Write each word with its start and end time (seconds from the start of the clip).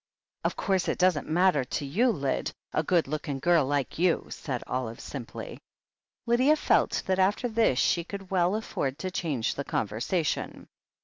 "Of 0.43 0.55
course, 0.55 0.87
it 0.87 0.97
doesn't 0.97 1.29
matter 1.29 1.63
to 1.63 1.85
you, 1.85 2.11
Lyd— 2.11 2.53
^a 2.73 2.83
good 2.83 3.07
looking 3.07 3.37
gurl 3.39 3.67
like 3.67 3.99
you," 3.99 4.25
said 4.31 4.63
Olive 4.65 4.99
simply. 4.99 5.59
Lydia 6.25 6.55
felt 6.55 7.03
that 7.05 7.19
after 7.19 7.47
this 7.47 7.77
she 7.77 8.03
could 8.03 8.31
well 8.31 8.55
afford 8.55 8.97
to 8.97 9.11
change 9.11 9.53
the 9.53 9.63
conversation. 9.63 10.65